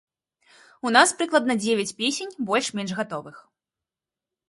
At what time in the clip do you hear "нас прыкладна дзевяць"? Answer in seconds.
0.95-1.87